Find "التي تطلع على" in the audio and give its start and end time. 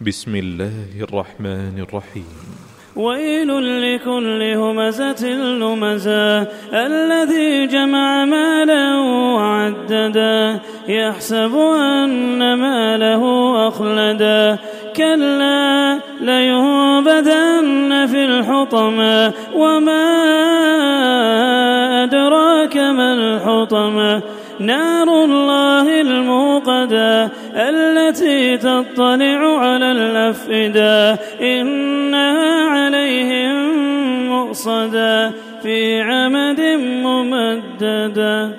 27.54-29.92